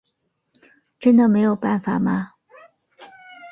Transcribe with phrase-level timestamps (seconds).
[0.97, 2.31] 真的没有办法吗？